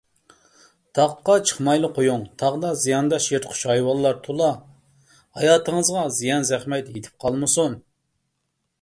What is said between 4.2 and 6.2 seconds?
تولا، ھاياتىڭىزغا